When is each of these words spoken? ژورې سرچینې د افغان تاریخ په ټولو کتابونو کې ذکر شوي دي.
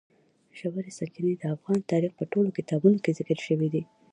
ژورې 0.57 0.91
سرچینې 0.97 1.33
د 1.37 1.43
افغان 1.55 1.79
تاریخ 1.91 2.11
په 2.15 2.23
ټولو 2.31 2.49
کتابونو 2.57 2.97
کې 3.03 3.15
ذکر 3.19 3.37
شوي 3.47 3.67
دي. 3.73 3.81